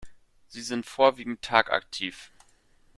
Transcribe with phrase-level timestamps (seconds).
[0.47, 2.31] Sie sind vorwiegend tagaktiv.